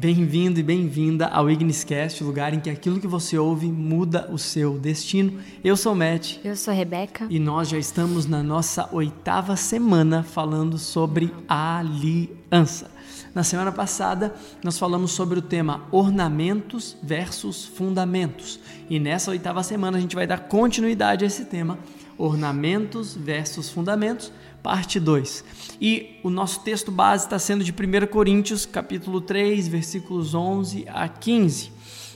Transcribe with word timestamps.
Bem-vindo 0.00 0.58
e 0.58 0.62
bem-vinda 0.62 1.26
ao 1.26 1.50
Igniscast, 1.50 2.24
o 2.24 2.26
lugar 2.26 2.54
em 2.54 2.58
que 2.58 2.70
aquilo 2.70 2.98
que 2.98 3.06
você 3.06 3.36
ouve 3.36 3.66
muda 3.66 4.30
o 4.32 4.38
seu 4.38 4.78
destino. 4.78 5.38
Eu 5.62 5.76
sou 5.76 5.92
o 5.92 5.94
Matt. 5.94 6.38
Eu 6.42 6.56
sou 6.56 6.72
a 6.72 6.74
Rebeca. 6.74 7.26
E 7.28 7.38
nós 7.38 7.68
já 7.68 7.76
estamos 7.76 8.24
na 8.24 8.42
nossa 8.42 8.88
oitava 8.94 9.56
semana 9.56 10.22
falando 10.22 10.78
sobre 10.78 11.30
aliança. 11.46 12.90
Na 13.34 13.44
semana 13.44 13.70
passada, 13.70 14.34
nós 14.64 14.78
falamos 14.78 15.10
sobre 15.12 15.38
o 15.38 15.42
tema 15.42 15.82
ornamentos 15.92 16.96
versus 17.02 17.66
fundamentos. 17.66 18.58
E 18.88 18.98
nessa 18.98 19.30
oitava 19.30 19.62
semana, 19.62 19.98
a 19.98 20.00
gente 20.00 20.16
vai 20.16 20.26
dar 20.26 20.38
continuidade 20.38 21.24
a 21.24 21.26
esse 21.26 21.44
tema, 21.44 21.78
ornamentos 22.20 23.16
versus 23.16 23.70
fundamentos, 23.70 24.30
parte 24.62 25.00
2. 25.00 25.44
E 25.80 26.20
o 26.22 26.28
nosso 26.28 26.60
texto 26.60 26.92
base 26.92 27.24
está 27.24 27.38
sendo 27.38 27.64
de 27.64 27.72
1 27.72 28.06
Coríntios, 28.08 28.66
capítulo 28.66 29.20
3, 29.20 29.66
versículos 29.68 30.34
11 30.34 30.84
a 30.88 31.08
15. 31.08 31.72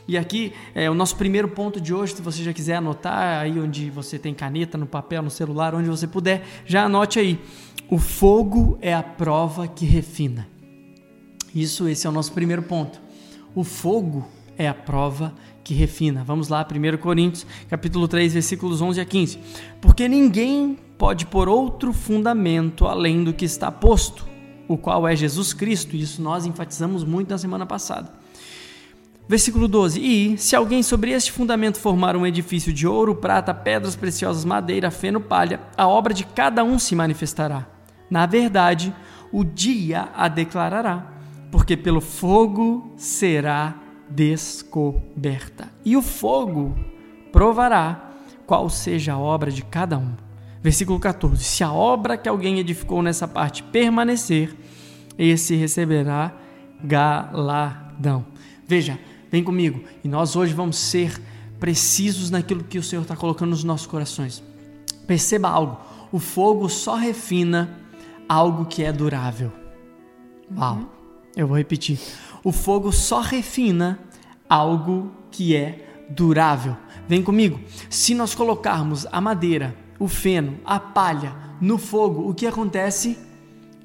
E 0.06 0.18
aqui 0.18 0.52
é 0.74 0.90
o 0.90 0.94
nosso 0.94 1.16
primeiro 1.16 1.48
ponto 1.48 1.80
de 1.80 1.94
hoje, 1.94 2.14
se 2.14 2.22
você 2.22 2.42
já 2.42 2.52
quiser 2.52 2.76
anotar 2.76 3.40
aí 3.40 3.58
onde 3.58 3.88
você 3.88 4.18
tem 4.18 4.34
caneta, 4.34 4.76
no 4.76 4.86
papel, 4.86 5.22
no 5.22 5.30
celular, 5.30 5.74
onde 5.74 5.88
você 5.88 6.06
puder, 6.06 6.44
já 6.66 6.84
anote 6.84 7.18
aí. 7.18 7.40
O 7.88 7.98
fogo 7.98 8.78
é 8.82 8.92
a 8.92 9.02
prova 9.02 9.66
que 9.66 9.86
refina. 9.86 10.46
Isso, 11.54 11.88
esse 11.88 12.06
é 12.06 12.10
o 12.10 12.12
nosso 12.12 12.32
primeiro 12.32 12.62
ponto. 12.62 13.00
O 13.54 13.64
fogo 13.64 14.28
é 14.58 14.68
a 14.68 14.74
prova 14.74 15.32
que 15.64 15.72
refina. 15.72 16.22
Vamos 16.22 16.48
lá, 16.48 16.64
1 16.64 16.98
Coríntios, 16.98 17.46
capítulo 17.70 18.06
3, 18.06 18.34
versículos 18.34 18.82
11 18.82 19.00
a 19.00 19.04
15. 19.04 19.38
Porque 19.80 20.06
ninguém 20.06 20.78
pode 20.98 21.24
pôr 21.24 21.48
outro 21.48 21.92
fundamento 21.92 22.86
além 22.86 23.24
do 23.24 23.32
que 23.32 23.46
está 23.46 23.72
posto, 23.72 24.26
o 24.68 24.76
qual 24.76 25.08
é 25.08 25.16
Jesus 25.16 25.54
Cristo. 25.54 25.96
Isso 25.96 26.20
nós 26.20 26.44
enfatizamos 26.44 27.02
muito 27.02 27.30
na 27.30 27.38
semana 27.38 27.64
passada. 27.64 28.12
Versículo 29.26 29.66
12: 29.66 30.00
E 30.00 30.36
se 30.36 30.54
alguém 30.54 30.82
sobre 30.82 31.10
este 31.12 31.32
fundamento 31.32 31.80
formar 31.80 32.14
um 32.14 32.26
edifício 32.26 32.72
de 32.72 32.86
ouro, 32.86 33.14
prata, 33.14 33.54
pedras 33.54 33.96
preciosas, 33.96 34.44
madeira, 34.44 34.90
feno, 34.90 35.18
palha, 35.18 35.60
a 35.76 35.88
obra 35.88 36.12
de 36.12 36.24
cada 36.24 36.62
um 36.62 36.78
se 36.78 36.94
manifestará. 36.94 37.66
Na 38.10 38.26
verdade, 38.26 38.94
o 39.32 39.42
dia 39.42 40.10
a 40.14 40.28
declarará, 40.28 41.10
porque 41.50 41.74
pelo 41.74 42.02
fogo 42.02 42.92
será 42.98 43.74
descoberta. 44.14 45.70
E 45.84 45.96
o 45.96 46.02
fogo 46.02 46.76
provará 47.32 48.12
qual 48.46 48.70
seja 48.70 49.14
a 49.14 49.18
obra 49.18 49.50
de 49.50 49.62
cada 49.62 49.98
um. 49.98 50.14
Versículo 50.62 50.98
14: 51.00 51.42
Se 51.42 51.64
a 51.64 51.72
obra 51.72 52.16
que 52.16 52.28
alguém 52.28 52.58
edificou 52.58 53.02
nessa 53.02 53.26
parte 53.26 53.62
permanecer, 53.62 54.54
esse 55.18 55.54
receberá 55.54 56.32
galadão. 56.82 58.24
Veja, 58.66 58.98
vem 59.30 59.42
comigo, 59.42 59.82
e 60.02 60.08
nós 60.08 60.36
hoje 60.36 60.54
vamos 60.54 60.76
ser 60.78 61.20
precisos 61.60 62.30
naquilo 62.30 62.64
que 62.64 62.78
o 62.78 62.82
Senhor 62.82 63.02
está 63.02 63.16
colocando 63.16 63.50
nos 63.50 63.64
nossos 63.64 63.86
corações. 63.86 64.42
Perceba 65.06 65.48
algo: 65.48 65.78
o 66.12 66.18
fogo 66.18 66.68
só 66.68 66.94
refina 66.94 67.78
algo 68.28 68.64
que 68.66 68.82
é 68.82 68.92
durável. 68.92 69.52
Uau! 70.56 70.90
Eu 71.36 71.48
vou 71.48 71.56
repetir. 71.56 71.98
O 72.44 72.52
fogo 72.52 72.92
só 72.92 73.20
refina 73.20 73.98
algo 74.48 75.10
que 75.30 75.56
é 75.56 76.04
durável. 76.10 76.76
Vem 77.08 77.22
comigo. 77.22 77.58
Se 77.88 78.14
nós 78.14 78.34
colocarmos 78.34 79.06
a 79.10 79.20
madeira, 79.20 79.74
o 79.98 80.06
feno, 80.06 80.58
a 80.64 80.78
palha 80.78 81.34
no 81.60 81.78
fogo, 81.78 82.28
o 82.28 82.34
que 82.34 82.46
acontece? 82.46 83.18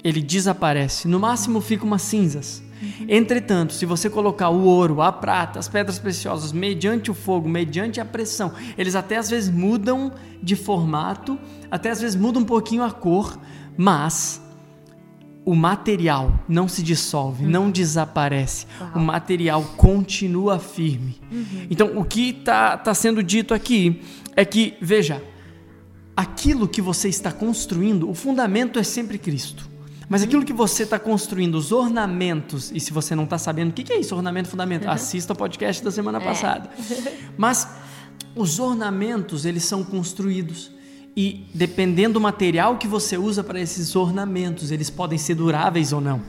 Ele 0.04 0.20
desaparece. 0.20 1.08
No 1.08 1.18
máximo 1.18 1.60
fica 1.60 1.84
umas 1.84 2.02
cinzas. 2.02 2.62
Entretanto, 3.08 3.74
se 3.74 3.84
você 3.84 4.08
colocar 4.08 4.48
o 4.48 4.64
ouro, 4.64 5.02
a 5.02 5.12
prata, 5.12 5.58
as 5.58 5.68
pedras 5.68 5.98
preciosas 5.98 6.52
mediante 6.52 7.10
o 7.10 7.14
fogo, 7.14 7.48
mediante 7.48 8.00
a 8.00 8.04
pressão, 8.04 8.52
eles 8.76 8.94
até 8.94 9.16
às 9.16 9.28
vezes 9.28 9.50
mudam 9.50 10.12
de 10.42 10.56
formato, 10.56 11.38
até 11.70 11.90
às 11.90 12.00
vezes 12.00 12.16
mudam 12.16 12.42
um 12.42 12.46
pouquinho 12.46 12.82
a 12.82 12.90
cor, 12.90 13.38
mas 13.76 14.40
o 15.50 15.56
material 15.56 16.44
não 16.48 16.68
se 16.68 16.80
dissolve, 16.80 17.44
uhum. 17.44 17.50
não 17.50 17.70
desaparece. 17.72 18.68
Uau. 18.80 18.92
O 18.94 19.00
material 19.00 19.64
continua 19.76 20.60
firme. 20.60 21.20
Uhum. 21.28 21.66
Então, 21.68 21.98
o 21.98 22.04
que 22.04 22.30
está 22.30 22.76
tá 22.76 22.94
sendo 22.94 23.20
dito 23.20 23.52
aqui 23.52 24.00
é 24.36 24.44
que, 24.44 24.76
veja, 24.80 25.20
aquilo 26.16 26.68
que 26.68 26.80
você 26.80 27.08
está 27.08 27.32
construindo, 27.32 28.08
o 28.08 28.14
fundamento 28.14 28.78
é 28.78 28.84
sempre 28.84 29.18
Cristo. 29.18 29.68
Mas 30.08 30.22
aquilo 30.22 30.44
que 30.44 30.52
você 30.52 30.84
está 30.84 31.00
construindo, 31.00 31.56
os 31.56 31.72
ornamentos, 31.72 32.70
e 32.72 32.78
se 32.78 32.92
você 32.92 33.16
não 33.16 33.24
está 33.24 33.36
sabendo 33.36 33.70
o 33.70 33.72
que 33.72 33.92
é 33.92 33.98
isso, 33.98 34.14
ornamento, 34.14 34.48
fundamento, 34.48 34.84
uhum. 34.84 34.92
assista 34.92 35.32
o 35.32 35.36
podcast 35.36 35.82
da 35.82 35.90
semana 35.90 36.18
é. 36.18 36.24
passada. 36.24 36.70
Mas 37.36 37.66
os 38.36 38.60
ornamentos, 38.60 39.44
eles 39.44 39.64
são 39.64 39.82
construídos 39.82 40.70
e 41.22 41.44
dependendo 41.52 42.14
do 42.14 42.20
material 42.20 42.78
que 42.78 42.88
você 42.88 43.18
usa 43.18 43.44
para 43.44 43.60
esses 43.60 43.94
ornamentos, 43.94 44.70
eles 44.70 44.88
podem 44.88 45.18
ser 45.18 45.34
duráveis 45.34 45.92
ou 45.92 46.00
não. 46.00 46.22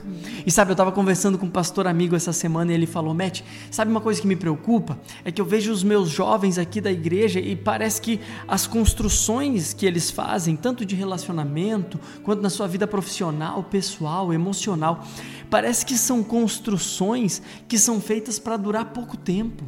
E 0.44 0.50
sabe, 0.50 0.70
eu 0.70 0.74
estava 0.74 0.92
conversando 0.92 1.38
com 1.38 1.46
um 1.46 1.50
pastor 1.50 1.86
amigo 1.86 2.14
essa 2.14 2.30
semana 2.30 2.72
e 2.72 2.74
ele 2.74 2.84
falou: 2.84 3.14
Matt, 3.14 3.40
sabe 3.70 3.90
uma 3.90 4.02
coisa 4.02 4.20
que 4.20 4.26
me 4.26 4.36
preocupa? 4.36 4.98
É 5.24 5.32
que 5.32 5.40
eu 5.40 5.46
vejo 5.46 5.72
os 5.72 5.82
meus 5.82 6.10
jovens 6.10 6.58
aqui 6.58 6.78
da 6.78 6.92
igreja 6.92 7.40
e 7.40 7.56
parece 7.56 8.02
que 8.02 8.20
as 8.46 8.66
construções 8.66 9.72
que 9.72 9.86
eles 9.86 10.10
fazem, 10.10 10.56
tanto 10.56 10.84
de 10.84 10.94
relacionamento 10.94 11.98
quanto 12.22 12.42
na 12.42 12.50
sua 12.50 12.68
vida 12.68 12.86
profissional, 12.86 13.64
pessoal, 13.64 14.30
emocional, 14.30 15.06
parece 15.48 15.86
que 15.86 15.96
são 15.96 16.22
construções 16.22 17.40
que 17.66 17.78
são 17.78 17.98
feitas 17.98 18.38
para 18.38 18.58
durar 18.58 18.92
pouco 18.92 19.16
tempo. 19.16 19.64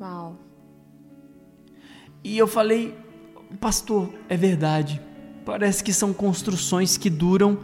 Uau. 0.00 0.36
E 2.24 2.36
eu 2.36 2.48
falei, 2.48 2.92
Pastor, 3.60 4.08
é 4.28 4.36
verdade. 4.36 5.00
Parece 5.44 5.82
que 5.82 5.92
são 5.92 6.12
construções 6.12 6.96
que 6.96 7.10
duram 7.10 7.58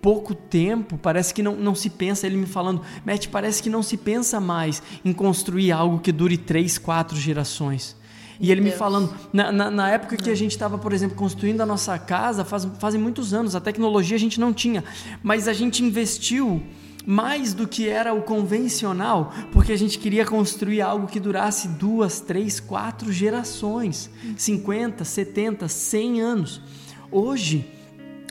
pouco 0.00 0.34
tempo, 0.34 0.98
parece 0.98 1.32
que 1.32 1.42
não, 1.42 1.56
não 1.56 1.74
se 1.74 1.88
pensa, 1.88 2.26
ele 2.26 2.36
me 2.36 2.44
falando, 2.44 2.82
Matt, 3.06 3.28
parece 3.28 3.62
que 3.62 3.70
não 3.70 3.82
se 3.82 3.96
pensa 3.96 4.38
mais 4.38 4.82
em 5.02 5.14
construir 5.14 5.72
algo 5.72 5.98
que 5.98 6.12
dure 6.12 6.36
três, 6.36 6.76
quatro 6.76 7.16
gerações. 7.16 7.96
E 8.38 8.50
ele 8.50 8.60
me 8.60 8.70
falando, 8.70 9.14
na, 9.32 9.50
na, 9.50 9.70
na 9.70 9.90
época 9.90 10.16
que 10.16 10.28
a 10.28 10.34
gente 10.34 10.50
estava, 10.50 10.76
por 10.76 10.92
exemplo, 10.92 11.16
construindo 11.16 11.60
a 11.62 11.66
nossa 11.66 11.98
casa, 11.98 12.44
faz, 12.44 12.68
fazem 12.78 13.00
muitos 13.00 13.32
anos, 13.32 13.54
a 13.54 13.60
tecnologia 13.60 14.16
a 14.16 14.20
gente 14.20 14.38
não 14.38 14.52
tinha, 14.52 14.84
mas 15.22 15.48
a 15.48 15.54
gente 15.54 15.82
investiu 15.82 16.62
mais 17.06 17.52
do 17.52 17.68
que 17.68 17.88
era 17.88 18.14
o 18.14 18.22
convencional, 18.22 19.32
porque 19.52 19.72
a 19.72 19.76
gente 19.76 19.98
queria 19.98 20.24
construir 20.24 20.80
algo 20.80 21.06
que 21.06 21.20
durasse 21.20 21.68
duas, 21.68 22.20
três, 22.20 22.60
quatro 22.60 23.12
gerações 23.12 24.10
50, 24.36 25.04
70, 25.04 25.68
100 25.68 26.20
anos. 26.20 26.62
Hoje, 27.10 27.70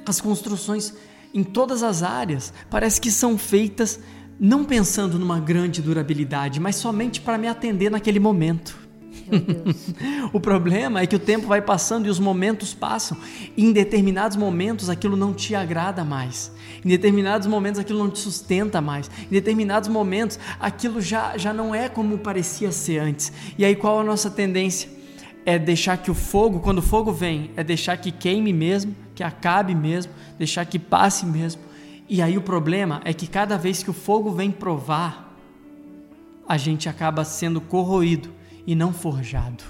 as 0.06 0.20
construções 0.20 0.94
em 1.34 1.44
todas 1.44 1.84
as 1.84 2.04
áreas 2.04 2.54
parece 2.70 3.00
que 3.00 3.12
são 3.12 3.38
feitas 3.38 4.00
não 4.40 4.66
pensando 4.66 5.18
numa 5.18 5.40
grande 5.40 5.82
durabilidade, 5.82 6.60
mas 6.60 6.76
somente 6.76 7.22
para 7.22 7.38
me 7.38 7.48
atender 7.48 7.90
naquele 7.90 8.20
momento. 8.20 8.83
o 10.34 10.40
problema 10.40 11.02
é 11.02 11.08
que 11.08 11.16
o 11.16 11.20
tempo 11.20 11.48
vai 11.48 11.62
passando 11.62 12.08
e 12.08 12.10
os 12.10 12.20
momentos 12.20 12.74
passam. 12.74 13.18
E 13.56 13.64
em 13.64 13.72
determinados 13.72 14.38
momentos 14.38 14.90
aquilo 14.90 15.16
não 15.16 15.34
te 15.34 15.56
agrada 15.56 16.04
mais. 16.04 16.52
Em 16.84 16.90
determinados 16.90 17.48
momentos 17.48 17.80
aquilo 17.80 18.00
não 18.00 18.10
te 18.10 18.20
sustenta 18.20 18.82
mais. 18.82 19.10
Em 19.26 19.34
determinados 19.34 19.90
momentos 19.90 20.40
aquilo 20.60 21.02
já, 21.02 21.38
já 21.38 21.54
não 21.54 21.74
é 21.74 21.88
como 21.90 22.18
parecia 22.18 22.72
ser 22.72 23.00
antes. 23.00 23.32
E 23.58 23.64
aí 23.64 23.76
qual 23.76 24.00
a 24.00 24.04
nossa 24.04 24.30
tendência? 24.30 24.90
É 25.46 25.60
deixar 25.60 25.98
que 25.98 26.10
o 26.10 26.14
fogo, 26.14 26.62
quando 26.62 26.78
o 26.78 26.82
fogo 26.82 27.12
vem, 27.12 27.52
é 27.58 27.64
deixar 27.66 27.98
que 27.98 28.14
queime 28.14 28.54
mesmo, 28.54 28.96
que 29.14 29.22
acabe 29.22 29.76
mesmo, 29.76 30.14
deixar 30.38 30.66
que 30.66 30.80
passe 30.80 31.26
mesmo. 31.26 31.62
E 32.08 32.22
aí 32.22 32.38
o 32.38 32.42
problema 32.42 33.02
é 33.04 33.14
que 33.14 33.28
cada 33.28 33.58
vez 33.58 33.84
que 33.84 33.90
o 33.90 33.94
fogo 33.94 34.32
vem 34.32 34.50
provar, 34.50 35.36
a 36.48 36.58
gente 36.58 36.88
acaba 36.88 37.26
sendo 37.26 37.60
corroído 37.60 38.34
e 38.66 38.76
não 38.76 38.94
forjado. 38.94 39.64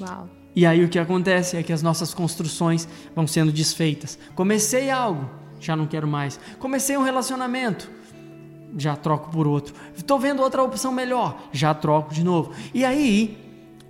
Uau. 0.00 0.28
E 0.54 0.64
aí 0.64 0.82
o 0.82 0.88
que 0.88 0.98
acontece 0.98 1.56
é 1.56 1.62
que 1.62 1.72
as 1.72 1.82
nossas 1.82 2.14
construções 2.14 2.88
vão 3.14 3.26
sendo 3.26 3.52
desfeitas. 3.52 4.18
Comecei 4.34 4.90
algo, 4.90 5.28
já 5.60 5.76
não 5.76 5.86
quero 5.86 6.08
mais. 6.08 6.40
Comecei 6.58 6.96
um 6.96 7.02
relacionamento, 7.02 7.90
já 8.76 8.96
troco 8.96 9.30
por 9.30 9.46
outro. 9.46 9.74
Estou 9.94 10.18
vendo 10.18 10.40
outra 10.42 10.62
opção 10.62 10.90
melhor, 10.90 11.38
já 11.52 11.74
troco 11.74 12.14
de 12.14 12.24
novo. 12.24 12.52
E 12.72 12.84
aí 12.84 13.38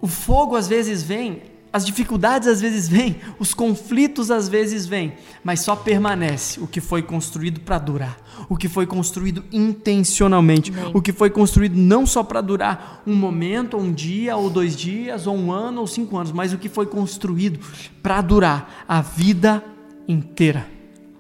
o 0.01 0.09
fogo 0.09 0.57
às 0.57 0.67
vezes 0.67 1.03
vem 1.03 1.43
as 1.77 1.85
dificuldades 1.85 2.49
às 2.49 2.59
vezes 2.59 2.89
vêm, 2.89 3.17
os 3.39 3.53
conflitos 3.53 4.31
às 4.31 4.49
vezes 4.49 4.87
vêm, 4.87 5.13
mas 5.45 5.61
só 5.61 5.77
permanece 5.77 6.59
o 6.59 6.67
que 6.67 6.81
foi 6.81 7.03
construído 7.03 7.61
para 7.61 7.79
durar, 7.79 8.17
o 8.49 8.57
que 8.57 8.67
foi 8.67 8.87
construído 8.87 9.45
intencionalmente, 9.53 10.73
Amém. 10.73 10.91
o 10.95 11.03
que 11.03 11.13
foi 11.13 11.29
construído 11.29 11.77
não 11.77 12.07
só 12.07 12.23
para 12.23 12.41
durar 12.41 13.03
um 13.07 13.15
momento, 13.15 13.77
ou 13.77 13.83
um 13.83 13.93
dia, 13.93 14.35
ou 14.37 14.49
dois 14.49 14.75
dias, 14.75 15.27
ou 15.27 15.37
um 15.37 15.53
ano, 15.53 15.83
ou 15.83 15.87
cinco 15.87 16.17
anos, 16.17 16.33
mas 16.33 16.55
o 16.55 16.57
que 16.57 16.71
foi 16.71 16.87
construído 16.87 17.61
para 18.03 18.23
durar 18.23 18.87
a 18.89 19.03
vida 19.03 19.63
inteira. 20.09 20.67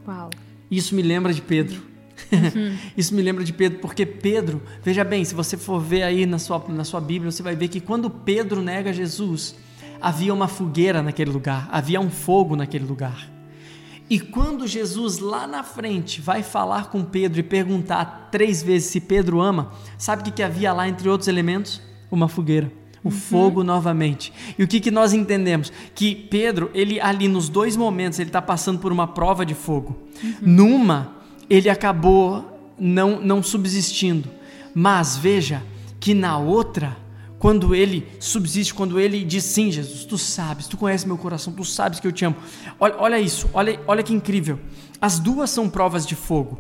Uau. 0.08 0.30
Isso 0.70 0.94
me 0.94 1.02
lembra 1.02 1.34
de 1.34 1.42
Pedro. 1.42 1.82
Uhum. 2.32 2.78
Isso 2.96 3.14
me 3.14 3.20
lembra 3.20 3.44
de 3.44 3.52
Pedro, 3.52 3.78
porque 3.80 4.06
Pedro, 4.06 4.62
veja 4.82 5.04
bem, 5.04 5.22
se 5.22 5.34
você 5.34 5.58
for 5.58 5.80
ver 5.80 6.02
aí 6.02 6.24
na 6.24 6.38
sua, 6.38 6.64
na 6.70 6.82
sua 6.82 7.00
Bíblia, 7.02 7.30
você 7.30 7.42
vai 7.42 7.54
ver 7.54 7.68
que 7.68 7.78
quando 7.78 8.08
Pedro 8.08 8.62
nega 8.62 8.90
Jesus, 8.90 9.54
havia 10.00 10.32
uma 10.32 10.48
fogueira 10.48 11.02
naquele 11.02 11.30
lugar, 11.30 11.68
havia 11.70 12.00
um 12.00 12.10
fogo 12.10 12.56
naquele 12.56 12.84
lugar. 12.84 13.30
E 14.08 14.20
quando 14.20 14.66
Jesus 14.66 15.18
lá 15.18 15.46
na 15.46 15.64
frente 15.64 16.20
vai 16.20 16.42
falar 16.42 16.90
com 16.90 17.02
Pedro 17.02 17.40
e 17.40 17.42
perguntar 17.42 18.28
três 18.30 18.62
vezes 18.62 18.90
se 18.90 19.00
Pedro 19.00 19.40
ama, 19.40 19.72
sabe 19.98 20.22
o 20.22 20.24
que, 20.24 20.30
que 20.30 20.42
havia 20.42 20.72
lá 20.72 20.88
entre 20.88 21.08
outros 21.08 21.26
elementos? 21.26 21.82
Uma 22.10 22.28
fogueira 22.28 22.70
o 23.06 23.08
uhum. 23.08 23.14
fogo 23.14 23.62
novamente. 23.62 24.32
E 24.58 24.64
o 24.64 24.68
que, 24.68 24.80
que 24.80 24.90
nós 24.90 25.12
entendemos? 25.12 25.72
Que 25.94 26.12
Pedro, 26.12 26.70
ele 26.74 27.00
ali 27.00 27.28
nos 27.28 27.48
dois 27.48 27.76
momentos, 27.76 28.18
ele 28.18 28.28
está 28.28 28.42
passando 28.42 28.80
por 28.80 28.90
uma 28.90 29.06
prova 29.06 29.46
de 29.46 29.54
fogo. 29.54 29.96
Uhum. 30.22 30.34
Numa, 30.42 31.12
ele 31.48 31.70
acabou 31.70 32.74
não, 32.76 33.20
não 33.20 33.44
subsistindo. 33.44 34.28
Mas 34.74 35.16
veja 35.16 35.62
que 36.00 36.14
na 36.14 36.36
outra, 36.36 36.96
quando 37.38 37.74
ele 37.74 38.06
subsiste, 38.18 38.72
quando 38.72 38.98
ele 38.98 39.22
diz 39.24 39.44
sim, 39.44 39.70
Jesus, 39.70 40.04
tu 40.04 40.16
sabes, 40.16 40.66
tu 40.66 40.76
conheces 40.76 41.06
meu 41.06 41.18
coração, 41.18 41.52
tu 41.52 41.64
sabes 41.64 42.00
que 42.00 42.06
eu 42.06 42.12
te 42.12 42.24
amo. 42.24 42.36
Olha, 42.80 42.94
olha 42.98 43.20
isso, 43.20 43.48
olha, 43.52 43.78
olha 43.86 44.02
que 44.02 44.14
incrível. 44.14 44.58
As 45.00 45.18
duas 45.18 45.50
são 45.50 45.68
provas 45.68 46.06
de 46.06 46.14
fogo, 46.14 46.58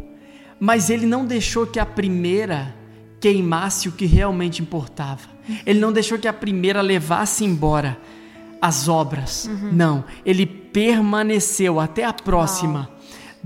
mas 0.60 0.90
ele 0.90 1.06
não 1.06 1.24
deixou 1.24 1.66
que 1.66 1.78
a 1.78 1.86
primeira 1.86 2.74
queimasse 3.18 3.88
o 3.88 3.92
que 3.92 4.04
realmente 4.04 4.60
importava. 4.60 5.28
Ele 5.64 5.80
não 5.80 5.92
deixou 5.92 6.18
que 6.18 6.28
a 6.28 6.32
primeira 6.32 6.82
levasse 6.82 7.44
embora 7.44 7.98
as 8.60 8.88
obras. 8.88 9.46
Uhum. 9.46 9.72
Não, 9.72 10.04
ele 10.24 10.44
permaneceu 10.46 11.80
até 11.80 12.04
a 12.04 12.12
próxima. 12.12 12.90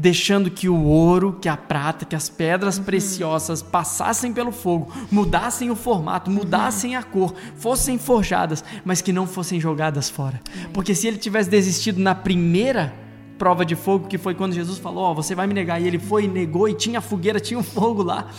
Deixando 0.01 0.51
que 0.51 0.69
o 0.69 0.83
ouro, 0.83 1.37
que 1.41 1.49
a 1.49 1.57
prata, 1.57 2.05
que 2.05 2.17
as 2.17 2.29
pedras 2.29 2.79
uhum. 2.79 2.85
preciosas 2.85 3.61
passassem 3.61 4.33
pelo 4.33 4.51
fogo, 4.51 4.91
mudassem 5.11 5.71
o 5.71 5.77
formato, 5.77 6.31
mudassem 6.31 6.95
uhum. 6.95 7.01
a 7.01 7.03
cor, 7.03 7.35
fossem 7.57 7.99
forjadas, 7.99 8.65
mas 8.85 9.03
que 9.03 9.13
não 9.13 9.27
fossem 9.27 9.61
jogadas 9.61 10.09
fora. 10.09 10.41
Porque 10.73 10.95
se 10.95 11.07
ele 11.07 11.19
tivesse 11.19 11.51
desistido 11.51 12.01
na 12.01 12.15
primeira 12.15 12.95
prova 13.39 13.65
de 13.65 13.77
fogo, 13.77 14.09
que 14.09 14.17
foi 14.17 14.35
quando 14.35 14.55
Jesus 14.55 14.79
falou: 14.79 15.05
Ó, 15.05 15.11
oh, 15.11 15.15
você 15.15 15.35
vai 15.35 15.47
me 15.47 15.53
negar, 15.53 15.81
e 15.81 15.87
ele 15.87 15.99
foi 15.99 16.25
e 16.25 16.29
negou, 16.29 16.69
e 16.69 16.75
tinha 16.75 17.01
fogueira, 17.01 17.39
tinha 17.39 17.61
um 17.61 17.63
fogo 17.63 18.03
lá 18.03 18.31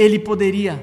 ele 0.00 0.18
poderia 0.18 0.82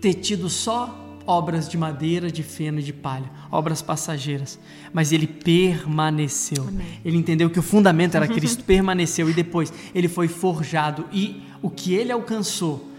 ter 0.00 0.14
tido 0.14 0.48
só 0.48 0.99
obras 1.26 1.68
de 1.68 1.78
madeira, 1.78 2.30
de 2.30 2.42
feno 2.42 2.80
e 2.80 2.82
de 2.82 2.92
palha, 2.92 3.30
obras 3.50 3.80
passageiras, 3.80 4.58
mas 4.92 5.12
ele 5.12 5.26
permaneceu. 5.26 6.64
Amém. 6.66 6.86
Ele 7.04 7.16
entendeu 7.16 7.48
que 7.50 7.58
o 7.58 7.62
fundamento 7.62 8.16
era 8.16 8.26
Cristo, 8.26 8.62
permaneceu 8.64 9.28
e 9.30 9.32
depois 9.32 9.72
ele 9.94 10.08
foi 10.08 10.28
forjado 10.28 11.06
e 11.12 11.42
o 11.62 11.70
que 11.70 11.94
ele 11.94 12.10
alcançou 12.10 12.89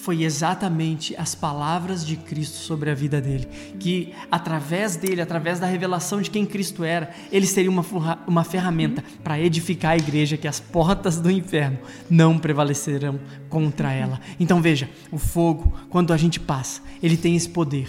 foi 0.00 0.22
exatamente 0.22 1.14
as 1.16 1.34
palavras 1.34 2.06
de 2.06 2.16
Cristo 2.16 2.56
sobre 2.56 2.90
a 2.90 2.94
vida 2.94 3.20
dele. 3.20 3.46
Que 3.78 4.14
através 4.30 4.96
dele, 4.96 5.20
através 5.20 5.60
da 5.60 5.66
revelação 5.66 6.20
de 6.22 6.30
quem 6.30 6.46
Cristo 6.46 6.82
era, 6.82 7.10
eles 7.30 7.52
teriam 7.52 7.72
uma, 7.72 8.18
uma 8.26 8.44
ferramenta 8.44 9.04
para 9.22 9.38
edificar 9.38 9.92
a 9.92 9.96
igreja, 9.96 10.36
que 10.36 10.48
as 10.48 10.58
portas 10.58 11.20
do 11.20 11.30
inferno 11.30 11.78
não 12.08 12.38
prevalecerão 12.38 13.20
contra 13.48 13.92
ela. 13.92 14.20
Então 14.38 14.62
veja, 14.62 14.88
o 15.12 15.18
fogo, 15.18 15.72
quando 15.90 16.12
a 16.12 16.16
gente 16.16 16.40
passa, 16.40 16.80
ele 17.02 17.16
tem 17.16 17.36
esse 17.36 17.48
poder 17.48 17.88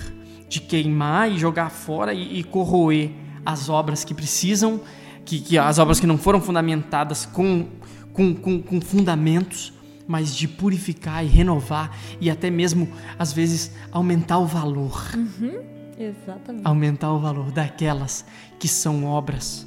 de 0.50 0.60
queimar 0.60 1.32
e 1.32 1.38
jogar 1.38 1.70
fora 1.70 2.14
e, 2.14 2.40
e 2.40 2.44
corroer 2.44 3.12
as 3.46 3.70
obras 3.70 4.04
que 4.04 4.14
precisam, 4.14 4.82
que, 5.24 5.40
que 5.40 5.58
as 5.58 5.80
obras 5.80 6.00
que 6.00 6.06
não 6.06 6.18
foram 6.18 6.42
fundamentadas 6.42 7.26
com, 7.26 7.68
com, 8.12 8.36
com, 8.36 8.62
com 8.62 8.82
fundamentos 8.82 9.72
mas 10.12 10.36
de 10.36 10.46
purificar 10.46 11.24
e 11.24 11.28
renovar 11.30 11.98
e 12.20 12.30
até 12.30 12.50
mesmo, 12.50 12.90
às 13.18 13.32
vezes, 13.32 13.72
aumentar 13.94 14.40
o 14.40 14.46
valor. 14.46 15.10
Uhum, 15.16 15.62
exatamente. 15.98 16.68
Aumentar 16.68 17.14
o 17.14 17.20
valor 17.20 17.50
daquelas 17.50 18.26
que 18.60 18.68
são 18.68 19.06
obras 19.06 19.66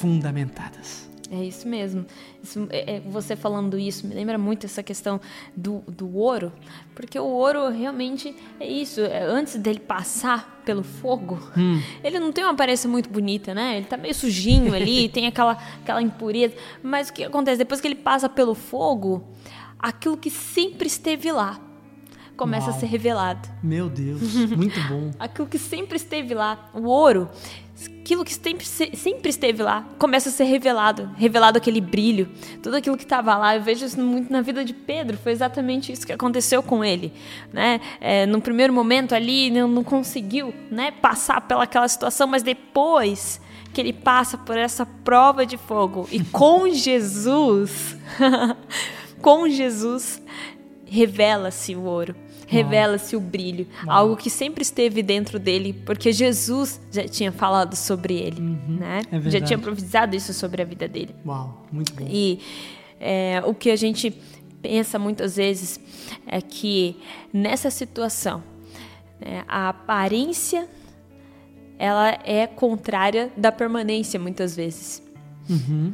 fundamentadas. 0.00 1.03
É 1.30 1.42
isso 1.42 1.66
mesmo. 1.66 2.04
Isso, 2.42 2.66
é, 2.70 2.96
é, 2.96 3.00
você 3.00 3.34
falando 3.34 3.78
isso 3.78 4.06
me 4.06 4.14
lembra 4.14 4.36
muito 4.36 4.66
essa 4.66 4.82
questão 4.82 5.20
do, 5.56 5.82
do 5.88 6.16
ouro, 6.16 6.52
porque 6.94 7.18
o 7.18 7.24
ouro 7.24 7.70
realmente 7.70 8.34
é 8.60 8.66
isso. 8.66 9.00
É, 9.00 9.24
antes 9.24 9.56
dele 9.56 9.80
passar 9.80 10.62
pelo 10.64 10.82
fogo, 10.82 11.38
hum. 11.56 11.80
ele 12.02 12.18
não 12.18 12.32
tem 12.32 12.44
uma 12.44 12.52
aparência 12.52 12.88
muito 12.88 13.08
bonita, 13.08 13.54
né? 13.54 13.76
Ele 13.76 13.86
tá 13.86 13.96
meio 13.96 14.14
sujinho 14.14 14.74
ali, 14.74 15.08
tem 15.10 15.26
aquela, 15.26 15.52
aquela 15.82 16.02
impureza. 16.02 16.54
Mas 16.82 17.08
o 17.08 17.12
que 17.12 17.24
acontece? 17.24 17.58
Depois 17.58 17.80
que 17.80 17.88
ele 17.88 17.94
passa 17.94 18.28
pelo 18.28 18.54
fogo, 18.54 19.24
aquilo 19.78 20.16
que 20.16 20.30
sempre 20.30 20.86
esteve 20.86 21.32
lá 21.32 21.60
começa 22.36 22.68
Uau. 22.68 22.76
a 22.76 22.80
ser 22.80 22.86
revelado. 22.86 23.48
Meu 23.62 23.88
Deus, 23.88 24.22
muito 24.50 24.80
bom. 24.88 25.10
aquilo 25.18 25.46
que 25.46 25.58
sempre 25.58 25.96
esteve 25.96 26.34
lá, 26.34 26.70
o 26.74 26.82
ouro, 26.84 27.28
aquilo 28.00 28.24
que 28.24 28.34
sempre, 28.34 28.64
sempre 28.64 29.30
esteve 29.30 29.62
lá, 29.62 29.86
começa 29.98 30.28
a 30.28 30.32
ser 30.32 30.44
revelado, 30.44 31.10
revelado 31.16 31.58
aquele 31.58 31.80
brilho, 31.80 32.28
tudo 32.62 32.76
aquilo 32.76 32.96
que 32.96 33.04
estava 33.04 33.36
lá. 33.36 33.56
Eu 33.56 33.62
vejo 33.62 33.84
isso 33.84 34.00
muito 34.00 34.32
na 34.32 34.40
vida 34.40 34.64
de 34.64 34.72
Pedro, 34.72 35.16
foi 35.16 35.32
exatamente 35.32 35.92
isso 35.92 36.06
que 36.06 36.12
aconteceu 36.12 36.62
com 36.62 36.84
ele, 36.84 37.12
né? 37.52 37.80
É, 38.00 38.26
no 38.26 38.40
primeiro 38.40 38.72
momento 38.72 39.14
ali 39.14 39.50
não, 39.50 39.68
não 39.68 39.84
conseguiu, 39.84 40.54
né, 40.70 40.90
passar 40.90 41.40
pelaquela 41.42 41.88
situação, 41.88 42.26
mas 42.26 42.42
depois 42.42 43.40
que 43.72 43.80
ele 43.80 43.92
passa 43.92 44.38
por 44.38 44.56
essa 44.56 44.86
prova 44.86 45.44
de 45.44 45.56
fogo 45.56 46.08
e 46.12 46.22
com 46.30 46.68
Jesus 46.68 47.96
com 49.24 49.48
Jesus, 49.48 50.20
revela-se 50.84 51.74
o 51.74 51.84
ouro, 51.84 52.14
revela-se 52.46 53.16
o 53.16 53.20
brilho, 53.20 53.66
Uau. 53.86 53.96
algo 53.96 54.16
que 54.16 54.30
sempre 54.30 54.62
esteve 54.62 55.02
dentro 55.02 55.38
dele, 55.38 55.72
porque 55.84 56.12
Jesus 56.12 56.80
já 56.90 57.06
tinha 57.06 57.32
falado 57.32 57.74
sobre 57.74 58.14
ele, 58.14 58.40
uhum, 58.40 58.76
né? 58.78 59.02
É 59.10 59.30
já 59.30 59.40
tinha 59.40 59.58
profetizado 59.58 60.14
isso 60.14 60.32
sobre 60.32 60.62
a 60.62 60.64
vida 60.64 60.88
dele. 60.88 61.14
Uau, 61.26 61.66
muito 61.72 61.94
bom. 61.94 62.06
E 62.08 62.40
é, 63.00 63.42
o 63.46 63.54
que 63.54 63.70
a 63.70 63.76
gente 63.76 64.10
pensa 64.62 64.98
muitas 64.98 65.36
vezes 65.36 65.80
é 66.26 66.40
que 66.40 66.96
nessa 67.32 67.70
situação, 67.70 68.42
né, 69.20 69.44
a 69.46 69.68
aparência 69.68 70.68
ela 71.78 72.18
é 72.24 72.46
contrária 72.46 73.32
da 73.36 73.50
permanência 73.50 74.18
muitas 74.18 74.54
vezes. 74.54 75.02
Uhum 75.50 75.92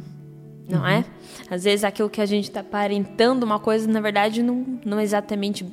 não 0.71 0.87
é? 0.87 0.97
uhum. 0.97 0.99
é? 0.99 1.05
Às 1.53 1.63
vezes 1.63 1.83
aquilo 1.83 2.09
que 2.09 2.21
a 2.21 2.25
gente 2.25 2.45
está 2.45 2.61
aparentando 2.61 3.45
uma 3.45 3.59
coisa, 3.59 3.87
na 3.87 3.99
verdade, 3.99 4.41
não, 4.41 4.79
não 4.85 4.99
é 4.99 5.03
exatamente 5.03 5.63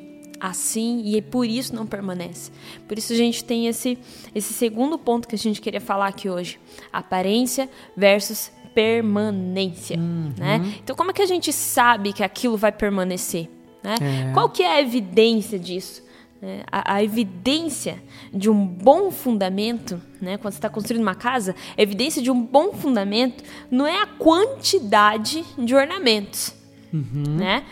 assim 0.40 1.02
e 1.04 1.18
é 1.18 1.22
por 1.22 1.46
isso 1.46 1.74
não 1.74 1.86
permanece. 1.86 2.50
Por 2.86 2.98
isso 2.98 3.12
a 3.12 3.16
gente 3.16 3.44
tem 3.44 3.66
esse, 3.66 3.98
esse 4.34 4.52
segundo 4.52 4.98
ponto 4.98 5.28
que 5.28 5.34
a 5.34 5.38
gente 5.38 5.60
queria 5.60 5.80
falar 5.80 6.08
aqui 6.08 6.28
hoje: 6.28 6.58
aparência 6.92 7.68
versus 7.96 8.50
permanência, 8.74 9.98
uhum. 9.98 10.32
né? 10.36 10.74
Então 10.82 10.94
como 10.94 11.10
é 11.10 11.14
que 11.14 11.22
a 11.22 11.26
gente 11.26 11.52
sabe 11.52 12.12
que 12.12 12.22
aquilo 12.22 12.56
vai 12.56 12.72
permanecer? 12.72 13.48
Né? 13.82 13.94
É. 14.00 14.32
Qual 14.32 14.48
que 14.48 14.62
é 14.62 14.74
a 14.74 14.80
evidência 14.80 15.58
disso? 15.58 16.06
É, 16.40 16.62
a, 16.70 16.94
a, 16.94 17.02
evidência 17.02 18.00
de 18.32 18.48
um 18.48 18.64
bom 18.64 19.10
fundamento, 19.10 20.00
né, 20.20 20.36
quando 20.36 20.52
você 20.52 20.58
está 20.58 20.68
construindo 20.68 21.02
uma 21.02 21.16
casa, 21.16 21.52
a 21.76 21.82
evidência 21.82 22.22
de 22.22 22.30
um 22.30 22.40
bom 22.40 22.72
fundamento 22.72 23.42
não 23.68 23.84
é 23.84 24.00
a 24.00 24.06
quantidade 24.06 25.44
de 25.58 25.74
ornamentos, 25.74 26.54
uhum. 26.92 27.24
né, 27.36 27.64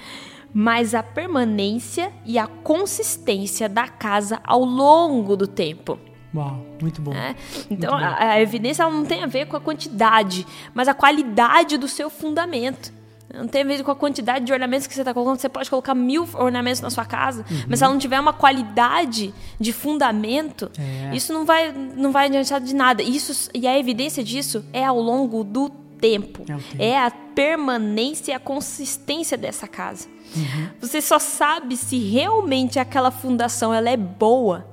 mas 0.59 0.95
a 0.95 1.03
permanência 1.03 2.11
e 2.25 2.39
a 2.39 2.47
consistência 2.47 3.69
da 3.69 3.87
casa 3.89 4.41
ao 4.43 4.65
longo 4.65 5.37
do 5.37 5.47
tempo. 5.47 5.99
Uau, 6.35 6.65
muito 6.81 7.03
bom. 7.03 7.13
É? 7.13 7.37
Então, 7.71 7.91
muito 7.91 8.09
bom. 8.09 8.17
A, 8.17 8.31
a, 8.31 8.41
evidência 8.41 8.89
não 8.89 9.05
tem 9.05 9.23
a 9.23 9.27
ver 9.27 9.49
com 9.49 9.57
a 9.59 9.61
quantidade, 9.61 10.47
mas 10.73 10.89
a 10.89 10.95
qualidade 10.95 11.77
do 11.77 11.87
seu 11.87 12.09
fundamento. 12.09 12.91
Não 13.35 13.47
tem 13.47 13.61
a 13.61 13.65
ver 13.67 13.83
com 13.83 13.91
a 13.91 13.95
quantidade 13.95 14.47
de 14.47 14.53
ornamentos 14.55 14.87
que 14.87 14.95
você 14.95 15.03
está 15.03 15.13
colocando. 15.13 15.39
Você 15.39 15.49
pode 15.51 15.69
colocar 15.69 15.95
mil 15.95 16.27
ornamentos 16.33 16.81
na 16.81 16.89
sua 16.89 17.05
casa, 17.05 17.45
uhum. 17.51 17.65
mas 17.69 17.79
se 17.79 17.85
ela 17.85 17.93
não 17.93 18.01
tiver 18.01 18.19
uma 18.19 18.33
qualidade 18.33 19.35
de 19.61 19.73
fundamento, 19.75 20.71
é. 20.79 21.15
isso 21.15 21.35
não 21.35 21.45
vai, 21.45 21.71
não 21.71 22.13
vai 22.13 22.29
adiantar 22.29 22.63
de 22.63 22.75
nada. 22.75 23.03
Isso, 23.03 23.51
e 23.53 23.67
a 23.67 23.79
evidência 23.79 24.25
disso 24.25 24.65
é 24.73 24.83
ao 24.83 24.99
longo 24.99 25.45
do 25.45 25.69
tempo. 25.69 25.86
É, 25.97 26.01
tempo. 26.01 26.45
é 26.79 26.99
a 26.99 27.11
permanência 27.11 28.33
e 28.33 28.35
a 28.35 28.39
consistência 28.39 29.37
dessa 29.37 29.67
casa. 29.67 30.09
Uhum. 30.35 30.69
Você 30.81 31.01
só 31.01 31.19
sabe 31.19 31.77
se 31.77 31.99
realmente 31.99 32.79
aquela 32.79 33.11
fundação 33.11 33.73
ela 33.73 33.91
é 33.91 33.97
boa 33.97 34.67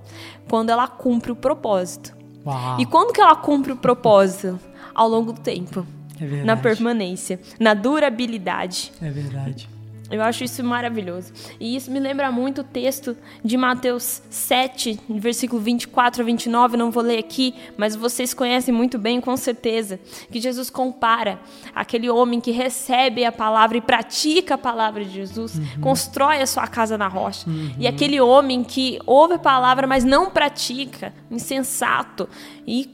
quando 0.50 0.70
ela 0.70 0.88
cumpre 0.88 1.32
o 1.32 1.36
propósito. 1.36 2.16
Uau. 2.46 2.80
E 2.80 2.86
quando 2.86 3.14
que 3.14 3.22
ela 3.22 3.36
cumpre 3.36 3.72
o 3.72 3.78
propósito? 3.78 4.60
Ao 4.94 5.08
longo 5.08 5.34
do 5.34 5.42
tempo. 5.42 5.86
É 6.22 6.44
na 6.44 6.56
permanência, 6.56 7.40
na 7.60 7.74
durabilidade. 7.74 8.94
É 9.02 9.10
verdade. 9.10 9.68
Eu 10.16 10.22
acho 10.22 10.44
isso 10.44 10.64
maravilhoso. 10.64 11.34
E 11.60 11.76
isso 11.76 11.90
me 11.90 12.00
lembra 12.00 12.32
muito 12.32 12.62
o 12.62 12.64
texto 12.64 13.18
de 13.44 13.58
Mateus 13.58 14.22
7, 14.30 15.00
versículo 15.10 15.62
24 15.62 16.22
a 16.22 16.26
29. 16.26 16.78
Não 16.78 16.92
vou 16.92 17.04
ler 17.04 17.20
aqui, 17.20 17.56
mas 17.78 17.96
vocês 17.96 18.34
conhecem 18.34 18.74
muito 18.74 18.98
bem, 18.98 19.20
com 19.20 19.36
certeza. 19.36 20.00
Que 20.32 20.40
Jesus 20.40 20.70
compara 20.70 21.40
aquele 21.74 22.10
homem 22.10 22.40
que 22.40 22.52
recebe 22.52 23.26
a 23.26 23.32
palavra 23.32 23.78
e 23.78 23.82
pratica 23.82 24.56
a 24.56 24.58
palavra 24.58 25.04
de 25.04 25.12
Jesus, 25.12 25.56
uhum. 25.56 25.82
constrói 25.82 26.42
a 26.42 26.48
sua 26.48 26.68
casa 26.68 26.98
na 26.98 27.08
rocha. 27.08 27.50
Uhum. 27.50 27.76
E 27.80 27.88
aquele 27.88 28.20
homem 28.20 28.64
que 28.64 29.00
ouve 29.06 29.36
a 29.36 29.40
palavra, 29.40 29.88
mas 29.88 30.04
não 30.04 30.30
pratica, 30.30 31.14
insensato, 31.32 32.28
e 32.68 32.90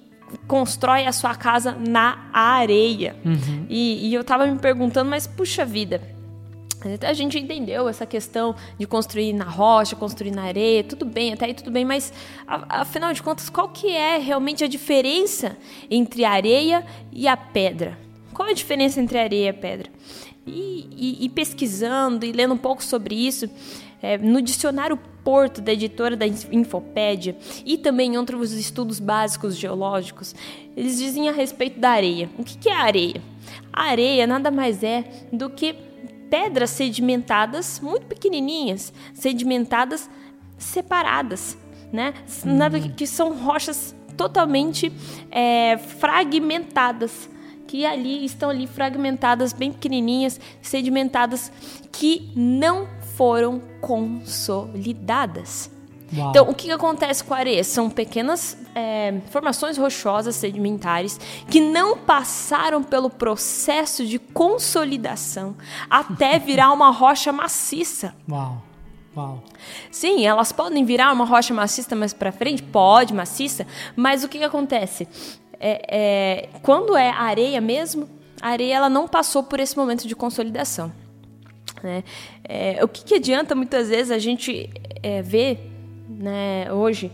constrói 0.48 1.06
a 1.06 1.12
sua 1.12 1.36
casa 1.36 1.76
na 1.80 2.30
areia. 2.32 3.16
Uhum. 3.26 3.66
E, 3.70 4.10
e 4.10 4.14
eu 4.14 4.22
estava 4.22 4.46
me 4.46 4.60
perguntando, 4.60 5.10
mas 5.10 5.26
puxa 5.26 5.66
vida 5.66 6.19
a 7.02 7.14
gente 7.14 7.38
entendeu 7.38 7.90
essa 7.90 8.06
questão 8.06 8.56
de 8.78 8.88
construir 8.88 9.34
na 9.34 9.46
rocha, 9.46 9.96
construir 9.96 10.32
na 10.32 10.44
areia, 10.44 10.84
tudo 10.84 11.06
bem, 11.06 11.34
até 11.34 11.46
aí 11.46 11.54
tudo 11.54 11.72
bem, 11.72 11.84
mas 11.84 12.14
afinal 12.48 13.14
de 13.14 13.22
contas, 13.22 13.50
qual 13.50 13.70
que 13.70 13.90
é 13.90 14.18
realmente 14.18 14.64
a 14.64 14.68
diferença 14.68 15.58
entre 15.90 16.24
a 16.24 16.32
areia 16.32 16.86
e 17.12 17.28
a 17.28 17.36
pedra? 17.36 17.98
Qual 18.34 18.48
é 18.48 18.52
a 18.52 18.56
diferença 18.56 19.02
entre 19.02 19.18
a 19.18 19.24
areia 19.24 19.46
e 19.46 19.50
a 19.50 19.54
pedra? 19.54 19.92
E, 20.48 20.88
e, 20.96 21.26
e 21.26 21.30
pesquisando 21.30 22.26
e 22.26 22.32
lendo 22.32 22.54
um 22.54 22.58
pouco 22.58 22.84
sobre 22.84 23.14
isso, 23.14 23.50
é, 24.02 24.18
no 24.18 24.42
dicionário 24.42 24.98
Porto, 25.24 25.62
da 25.62 25.74
editora 25.74 26.16
da 26.16 26.26
Infopédia, 26.26 27.36
e 27.66 27.78
também 27.78 28.14
em 28.14 28.18
outros 28.18 28.54
estudos 28.54 29.00
básicos 29.00 29.56
geológicos, 29.56 30.34
eles 30.76 30.98
dizem 30.98 31.30
a 31.30 31.32
respeito 31.32 31.80
da 31.80 31.92
areia. 31.92 32.30
O 32.38 32.44
que, 32.44 32.70
é 32.70 32.74
areia? 32.74 33.22
A 33.72 33.84
areia 33.84 34.26
nada 34.26 34.50
mais 34.50 34.82
é 34.82 35.04
do 35.32 35.50
que 35.50 35.76
pedras 36.30 36.70
sedimentadas, 36.70 37.80
muito 37.80 38.06
pequenininhas, 38.06 38.94
sedimentadas 39.14 40.10
separadas, 40.58 41.58
né? 41.92 42.14
Uhum. 42.46 42.92
Que 42.96 43.08
são 43.08 43.36
rochas 43.38 43.96
totalmente 44.16 44.92
é, 45.32 45.78
fragmentadas, 45.78 47.30
que 47.66 47.86
ali 47.86 48.26
estão 48.26 48.50
ali 48.50 48.68
fragmentadas, 48.68 49.54
bem 49.54 49.72
pequenininhas, 49.72 50.40
sedimentadas, 50.62 51.52
que 51.92 52.30
não 52.36 52.88
foram 53.16 53.62
consolidadas. 53.80 55.72
Uau. 56.16 56.30
Então, 56.30 56.50
o 56.50 56.56
que, 56.56 56.72
acontece 56.72 57.24
com 57.24 57.34
a 57.34 57.38
areia? 57.38 57.64
São 57.64 57.90
pequenas 57.90 58.58
é, 58.74 59.20
formações 59.30 59.78
rochosas 59.78 60.36
sedimentares 60.36 61.20
que 61.50 61.60
não 61.60 61.98
passaram 61.98 62.84
pelo 62.84 63.10
processo 63.10 64.06
de 64.06 64.18
consolidação 64.18 65.56
até 65.90 66.38
virar 66.40 66.72
uma 66.72 66.90
rocha 66.90 67.32
maciça. 67.32 68.16
Uau. 68.30 68.64
Uau. 69.16 69.44
Sim, 69.92 70.26
elas 70.26 70.52
podem 70.52 70.86
virar 70.86 71.12
uma 71.12 71.26
rocha 71.26 71.54
maciça 71.54 71.96
mais 71.96 72.14
para 72.14 72.32
frente, 72.32 72.64
pode, 72.64 73.14
maciça, 73.14 73.66
mas 73.96 74.24
o 74.24 74.30
que, 74.30 74.38
que 74.38 74.44
acontece? 74.44 75.08
É, 75.60 75.82
é, 75.90 76.50
quando 76.62 76.96
é 76.96 77.10
areia 77.10 77.60
mesmo, 77.60 78.10
a 78.42 78.50
areia 78.50 78.76
ela 78.76 78.90
não 78.90 79.08
passou 79.08 79.44
por 79.44 79.60
esse 79.60 79.76
momento 79.76 80.08
de 80.08 80.16
consolidação. 80.16 80.92
Né? 81.84 82.04
É, 82.44 82.84
o 82.84 82.88
que, 82.88 83.04
que 83.04 83.16
adianta 83.16 83.56
muitas 83.56 83.90
vezes 83.90 84.12
a 84.12 84.18
gente 84.18 84.70
é, 85.02 85.22
ver 85.22 85.69
né, 86.10 86.72
hoje, 86.74 87.12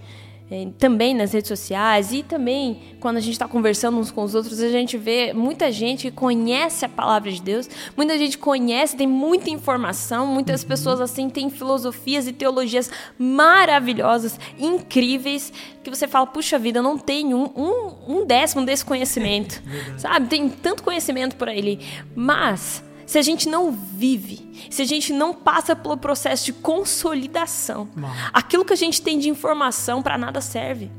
é, 0.49 0.67
também 0.77 1.15
nas 1.15 1.33
redes 1.33 1.47
sociais 1.47 2.11
e 2.11 2.21
também 2.21 2.95
quando 2.99 3.17
a 3.17 3.19
gente 3.19 3.33
está 3.33 3.47
conversando 3.47 3.97
uns 3.97 4.11
com 4.11 4.23
os 4.23 4.35
outros, 4.35 4.61
a 4.61 4.69
gente 4.69 4.95
vê 4.95 5.33
muita 5.33 5.71
gente 5.71 6.09
que 6.09 6.15
conhece 6.15 6.85
a 6.85 6.89
palavra 6.89 7.31
de 7.31 7.41
Deus, 7.41 7.67
muita 7.97 8.15
gente 8.17 8.37
conhece, 8.37 8.95
tem 8.95 9.07
muita 9.07 9.49
informação, 9.49 10.27
muitas 10.27 10.63
pessoas 10.63 11.01
assim 11.01 11.29
têm 11.29 11.49
filosofias 11.49 12.27
e 12.27 12.31
teologias 12.31 12.91
maravilhosas, 13.17 14.39
incríveis, 14.59 15.51
que 15.83 15.89
você 15.89 16.07
fala, 16.07 16.27
puxa 16.27 16.59
vida, 16.59 16.79
eu 16.79 16.83
não 16.83 16.97
tenho 16.97 17.37
um, 17.37 17.51
um, 17.55 18.19
um 18.19 18.25
décimo 18.25 18.63
desse 18.63 18.85
conhecimento, 18.85 19.61
sabe? 19.97 20.27
Tem 20.27 20.47
tanto 20.47 20.83
conhecimento 20.83 21.35
por 21.35 21.49
aí, 21.49 21.79
mas 22.15 22.83
se 23.05 23.17
a 23.17 23.21
gente 23.21 23.47
não 23.47 23.71
vive, 23.71 24.67
se 24.69 24.81
a 24.81 24.85
gente 24.85 25.13
não 25.13 25.33
passa 25.33 25.75
pelo 25.75 25.97
processo 25.97 26.45
de 26.45 26.53
consolidação, 26.53 27.87
aquilo 28.33 28.65
que 28.65 28.73
a 28.73 28.77
gente 28.77 29.01
tem 29.01 29.19
de 29.19 29.29
informação 29.29 30.01
para 30.01 30.17
nada 30.17 30.41
serve. 30.41 30.91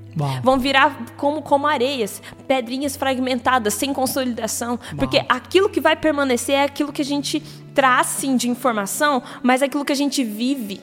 Vão 0.43 0.59
virar 0.59 1.15
como, 1.17 1.43
como 1.43 1.67
areias, 1.67 2.23
pedrinhas 2.49 2.97
fragmentadas, 2.97 3.75
sem 3.75 3.93
consolidação. 3.93 4.79
Porque 4.97 5.23
aquilo 5.29 5.69
que 5.69 5.81
vai 5.81 5.95
permanecer 5.95 6.55
é 6.55 6.65
aquilo 6.65 6.93
que 6.93 7.03
a 7.03 7.05
gente 7.05 7.41
traz 7.75 8.07
sim 8.07 8.37
de 8.37 8.49
informação, 8.49 9.23
mas 9.43 9.61
é 9.61 9.67
aquilo 9.67 9.85
que 9.85 9.93
a 9.93 9.97
gente 9.97 10.25
vive. 10.25 10.81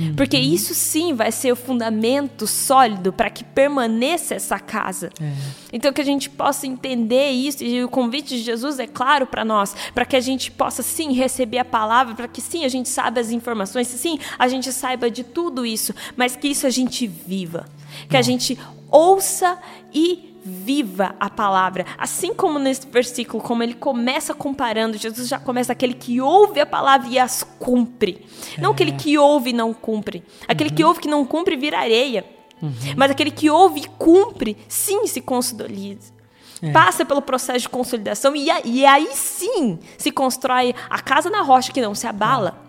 Uhum. 0.00 0.14
Porque 0.14 0.38
isso 0.38 0.74
sim 0.74 1.12
vai 1.12 1.30
ser 1.30 1.52
o 1.52 1.56
fundamento 1.56 2.46
sólido 2.46 3.12
para 3.12 3.28
que 3.28 3.44
permaneça 3.44 4.34
essa 4.34 4.58
casa. 4.58 5.10
É. 5.20 5.32
Então 5.72 5.92
que 5.92 6.00
a 6.00 6.04
gente 6.04 6.30
possa 6.30 6.66
entender 6.66 7.30
isso 7.30 7.62
e 7.62 7.84
o 7.84 7.88
convite 7.88 8.36
de 8.36 8.42
Jesus 8.42 8.78
é 8.78 8.86
claro 8.86 9.26
para 9.26 9.44
nós, 9.44 9.76
para 9.94 10.06
que 10.06 10.16
a 10.16 10.20
gente 10.20 10.50
possa 10.50 10.82
sim 10.82 11.12
receber 11.12 11.58
a 11.58 11.64
palavra, 11.64 12.14
para 12.14 12.28
que 12.28 12.40
sim 12.40 12.64
a 12.64 12.68
gente 12.68 12.88
saiba 12.88 13.20
as 13.20 13.30
informações, 13.30 13.88
sim 13.88 14.18
a 14.38 14.48
gente 14.48 14.72
saiba 14.72 15.10
de 15.10 15.22
tudo 15.22 15.66
isso, 15.66 15.94
mas 16.16 16.34
que 16.34 16.48
isso 16.48 16.66
a 16.66 16.70
gente 16.70 17.06
viva, 17.06 17.66
que 18.08 18.16
a 18.16 18.22
gente 18.22 18.58
ouça 18.90 19.58
e 19.92 20.29
viva 20.44 21.14
a 21.20 21.28
palavra. 21.28 21.84
Assim 21.98 22.34
como 22.34 22.58
nesse 22.58 22.86
versículo, 22.86 23.42
como 23.42 23.62
ele 23.62 23.74
começa 23.74 24.34
comparando, 24.34 24.96
Jesus 24.96 25.28
já 25.28 25.38
começa 25.38 25.72
aquele 25.72 25.94
que 25.94 26.20
ouve 26.20 26.60
a 26.60 26.66
palavra 26.66 27.08
e 27.08 27.18
as 27.18 27.42
cumpre. 27.58 28.26
É. 28.56 28.60
Não 28.60 28.72
aquele 28.72 28.92
que 28.92 29.18
ouve 29.18 29.50
e 29.50 29.52
não 29.52 29.72
cumpre. 29.72 30.22
Aquele 30.48 30.70
uhum. 30.70 30.76
que 30.76 30.84
ouve 30.84 31.00
que 31.00 31.08
não 31.08 31.24
cumpre 31.24 31.56
vira 31.56 31.78
areia. 31.78 32.24
Uhum. 32.62 32.72
Mas 32.96 33.10
aquele 33.10 33.30
que 33.30 33.48
ouve 33.50 33.80
e 33.80 33.86
cumpre, 33.86 34.56
sim 34.68 35.06
se 35.06 35.20
consolida. 35.20 36.00
É. 36.62 36.70
Passa 36.72 37.04
pelo 37.04 37.22
processo 37.22 37.60
de 37.60 37.68
consolidação 37.68 38.36
e, 38.36 38.48
e, 38.66 38.84
aí 38.84 39.08
sim 39.14 39.78
se 39.96 40.10
constrói 40.10 40.74
a 40.90 41.00
casa 41.00 41.30
na 41.30 41.40
rocha 41.40 41.72
que 41.72 41.80
não 41.80 41.94
se 41.94 42.06
abala. 42.06 42.62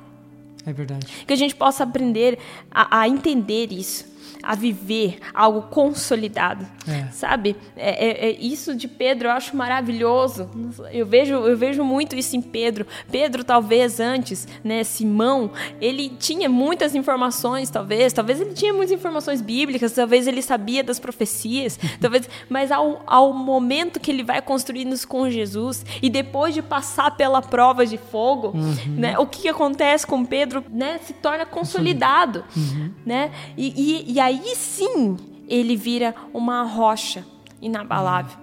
É 0.66 0.72
verdade. 0.72 1.08
Que 1.26 1.34
a 1.34 1.36
gente 1.36 1.56
possa 1.56 1.84
aprender 1.84 2.40
a, 2.70 3.02
a 3.02 3.08
entender 3.08 3.74
isso 3.74 4.11
a 4.44 4.56
viver 4.56 5.20
algo 5.34 5.64
consolidado, 5.64 6.66
é. 6.88 7.12
sabe? 7.12 7.56
É, 7.76 8.08
é, 8.08 8.30
é, 8.30 8.32
isso 8.40 8.76
de 8.76 8.88
Pedro 8.88 9.28
eu 9.28 9.32
acho 9.32 9.56
maravilhoso. 9.56 10.50
Eu 10.92 11.06
vejo, 11.06 11.34
eu 11.34 11.58
vejo 11.58 11.84
muito 11.84 12.16
isso 12.16 12.36
em 12.36 12.42
Pedro. 12.42 12.86
Pedro 13.12 13.44
talvez 13.44 14.00
antes, 14.00 14.48
né? 14.64 14.84
Simão, 14.84 15.52
ele 15.80 16.10
tinha 16.10 16.50
muitas 16.50 16.96
informações, 16.96 17.70
talvez, 17.70 18.14
talvez 18.14 18.42
ele 18.42 18.54
tinha 18.54 18.74
muitas 18.74 18.92
informações 18.92 19.42
bíblicas, 19.42 19.92
talvez 19.92 20.28
ele 20.28 20.42
sabia 20.42 20.84
das 20.84 21.00
profecias, 21.00 21.80
talvez, 22.00 22.30
mas 22.50 22.72
ao, 22.72 23.02
ao 23.06 23.34
momento 23.34 24.00
que 24.00 24.12
ele 24.12 24.24
vai 24.24 24.42
construindo-se 24.42 25.06
com 25.06 25.30
Jesus 25.30 25.86
e 26.02 26.10
depois 26.10 26.54
de 26.54 26.62
passar 26.62 27.16
pela 27.16 27.42
prova 27.42 27.86
de 27.86 27.98
fogo, 27.98 28.50
uhum. 28.56 28.96
né? 28.98 29.18
O 29.20 29.26
que, 29.26 29.42
que 29.42 29.50
acontece 29.50 30.06
com 30.06 30.26
Pedro, 30.26 30.64
né? 30.70 31.00
Se 31.04 31.14
torna 31.14 31.46
consolidado, 31.46 32.44
uhum. 32.56 32.92
né? 33.06 33.32
E, 33.58 33.74
e, 34.08 34.14
e 34.14 34.20
aí 34.20 34.31
aí 34.32 34.56
sim 34.56 35.18
ele 35.48 35.76
vira 35.76 36.16
uma 36.34 36.64
rocha 36.64 37.26
inabalável. 37.62 38.38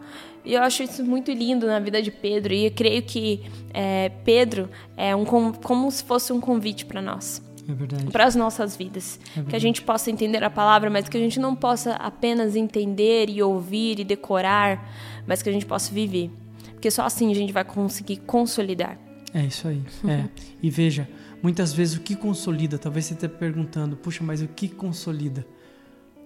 E 0.44 0.54
eu 0.54 0.62
acho 0.62 0.82
isso 0.82 1.04
muito 1.04 1.32
lindo 1.32 1.66
na 1.66 1.78
vida 1.78 2.00
de 2.00 2.10
Pedro. 2.10 2.52
E 2.54 2.66
eu 2.66 2.70
creio 2.70 3.02
que 3.02 3.42
é, 3.72 4.10
Pedro 4.24 4.68
é 4.96 5.14
um, 5.14 5.24
como 5.24 5.90
se 5.90 6.04
fosse 6.04 6.32
um 6.32 6.40
convite 6.40 6.86
para 6.86 7.02
nós. 7.02 7.42
É 7.68 8.10
para 8.10 8.24
as 8.24 8.34
nossas 8.34 8.76
vidas. 8.76 9.20
É 9.36 9.42
que 9.42 9.56
a 9.56 9.58
gente 9.58 9.82
possa 9.82 10.10
entender 10.10 10.42
a 10.42 10.48
palavra, 10.48 10.88
mas 10.88 11.08
que 11.08 11.16
a 11.16 11.20
gente 11.20 11.38
não 11.38 11.54
possa 11.54 11.92
apenas 11.94 12.56
entender 12.56 13.28
e 13.28 13.42
ouvir 13.42 14.00
e 14.00 14.04
decorar, 14.04 14.90
mas 15.26 15.42
que 15.42 15.50
a 15.50 15.52
gente 15.52 15.66
possa 15.66 15.92
viver. 15.92 16.30
Porque 16.72 16.90
só 16.90 17.04
assim 17.04 17.30
a 17.30 17.34
gente 17.34 17.52
vai 17.52 17.64
conseguir 17.64 18.18
consolidar. 18.18 18.98
É 19.34 19.44
isso 19.44 19.68
aí. 19.68 19.82
É. 20.06 20.24
e 20.62 20.70
veja, 20.70 21.08
muitas 21.42 21.74
vezes 21.74 21.96
o 21.96 22.00
que 22.00 22.16
consolida, 22.16 22.78
talvez 22.78 23.04
você 23.04 23.14
esteja 23.14 23.32
perguntando, 23.32 23.96
puxa, 23.96 24.24
mas 24.24 24.40
o 24.40 24.48
que 24.48 24.68
consolida? 24.68 25.44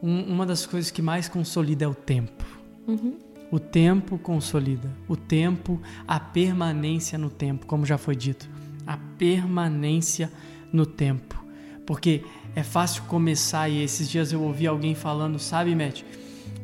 Um, 0.03 0.23
uma 0.23 0.45
das 0.45 0.67
coisas 0.67 0.91
que 0.91 1.01
mais 1.01 1.29
consolida 1.29 1.85
é 1.85 1.89
o 1.89 1.95
tempo. 1.95 2.45
Uhum. 2.89 3.17
O 3.51 3.61
tempo 3.61 4.19
consolida. 4.19 4.91
O 5.07 5.17
tempo, 5.17 5.81
a 6.09 6.19
permanência 6.19 7.17
no 7.17 7.31
tempo, 7.31 7.67
como 7.67 7.87
já 7.87 7.97
foi 7.97 8.17
dito. 8.17 8.51
A 8.85 8.97
permanência 8.97 10.31
no 10.73 10.85
tempo. 10.85 11.45
Porque 11.87 12.25
é 12.57 12.63
fácil 12.63 13.05
começar 13.05 13.69
e 13.69 13.83
esses 13.83 14.09
dias 14.11 14.33
eu 14.33 14.43
ouvi 14.43 14.67
alguém 14.67 14.95
falando, 14.95 15.39
sabe, 15.39 15.75
Matt? 15.75 16.03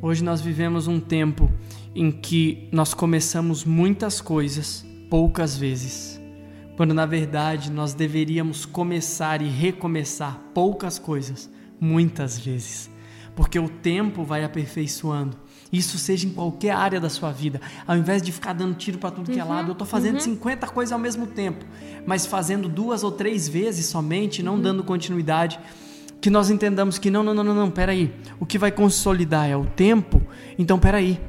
Hoje 0.02 0.24
nós 0.24 0.40
vivemos 0.40 0.88
um 0.88 0.98
tempo 0.98 1.50
em 1.94 2.10
que 2.10 2.68
nós 2.72 2.94
começamos 2.94 3.64
muitas 3.64 4.20
coisas 4.20 4.84
poucas 5.10 5.56
vezes, 5.56 6.20
quando 6.76 6.92
na 6.92 7.06
verdade 7.06 7.70
nós 7.70 7.94
deveríamos 7.94 8.64
começar 8.64 9.42
e 9.42 9.48
recomeçar 9.48 10.38
poucas 10.54 10.98
coisas 10.98 11.50
muitas 11.80 12.38
vezes 12.38 12.90
porque 13.38 13.56
o 13.56 13.68
tempo 13.68 14.24
vai 14.24 14.42
aperfeiçoando. 14.42 15.36
Isso 15.72 15.96
seja 15.96 16.26
em 16.26 16.30
qualquer 16.30 16.72
área 16.72 17.00
da 17.00 17.08
sua 17.08 17.30
vida. 17.30 17.60
Ao 17.86 17.96
invés 17.96 18.20
de 18.20 18.32
ficar 18.32 18.52
dando 18.52 18.74
tiro 18.74 18.98
para 18.98 19.12
tudo 19.12 19.30
que 19.30 19.38
é 19.38 19.44
Uhum, 19.44 19.48
lado, 19.50 19.70
eu 19.70 19.74
tô 19.76 19.84
fazendo 19.84 20.18
50 20.18 20.66
coisas 20.66 20.92
ao 20.92 20.98
mesmo 20.98 21.24
tempo, 21.24 21.64
mas 22.04 22.26
fazendo 22.26 22.68
duas 22.68 23.04
ou 23.04 23.12
três 23.12 23.48
vezes 23.48 23.86
somente, 23.86 24.40
Uhum. 24.40 24.46
não 24.46 24.60
dando 24.60 24.82
continuidade. 24.82 25.60
Que 26.20 26.28
nós 26.28 26.50
entendamos 26.50 26.98
que 26.98 27.12
não, 27.12 27.22
não, 27.22 27.32
não, 27.32 27.44
não, 27.44 27.54
não, 27.54 27.70
peraí. 27.70 28.12
O 28.40 28.44
que 28.44 28.58
vai 28.58 28.72
consolidar 28.72 29.48
é 29.48 29.56
o 29.56 29.64
tempo, 29.66 30.20
então 30.58 30.76
peraí. 30.76 31.20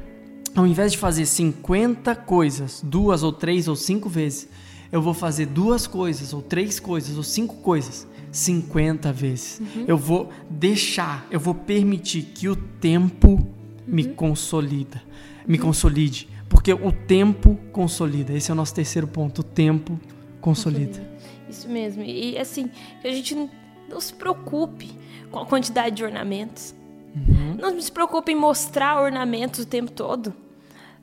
Ao 0.56 0.66
invés 0.66 0.90
de 0.90 0.98
fazer 0.98 1.26
50 1.26 2.12
coisas, 2.16 2.80
duas 2.82 3.22
ou 3.22 3.30
três 3.32 3.68
ou 3.68 3.76
cinco 3.76 4.08
vezes, 4.08 4.48
eu 4.92 5.00
vou 5.00 5.14
fazer 5.14 5.46
duas 5.46 5.86
coisas, 5.86 6.32
ou 6.32 6.42
três 6.42 6.80
coisas, 6.80 7.16
ou 7.16 7.22
cinco 7.22 7.56
coisas, 7.56 8.06
50 8.32 9.12
vezes. 9.12 9.60
Eu 9.86 9.96
vou 9.96 10.30
deixar, 10.48 11.26
eu 11.30 11.38
vou 11.38 11.54
permitir 11.54 12.22
que 12.22 12.48
o 12.48 12.56
tempo 12.56 13.46
me 13.86 14.04
consolida, 14.04 15.02
me 15.46 15.58
consolide. 15.58 16.28
Porque 16.48 16.72
o 16.72 16.90
tempo 16.90 17.56
consolida. 17.72 18.32
Esse 18.32 18.50
é 18.50 18.54
o 18.54 18.56
nosso 18.56 18.74
terceiro 18.74 19.06
ponto. 19.06 19.38
O 19.38 19.44
tempo 19.44 19.98
consolida. 20.40 21.00
Isso 21.48 21.68
mesmo. 21.68 22.02
E 22.02 22.36
assim, 22.36 22.68
que 23.00 23.06
a 23.06 23.12
gente 23.12 23.36
não, 23.36 23.48
não 23.88 24.00
se 24.00 24.12
preocupe 24.12 24.90
com 25.30 25.38
a 25.38 25.46
quantidade 25.46 25.94
de 25.96 26.04
ornamentos. 26.04 26.74
Não 27.56 27.80
se 27.80 27.90
preocupe 27.90 28.32
em 28.32 28.34
mostrar 28.34 29.00
ornamentos 29.00 29.60
o 29.60 29.66
tempo 29.66 29.92
todo. 29.92 30.34